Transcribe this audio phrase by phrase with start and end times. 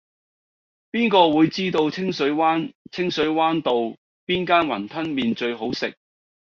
[0.91, 3.75] 邊個會知道清水灣清水灣道
[4.25, 5.95] 邊間雲吞麵最好食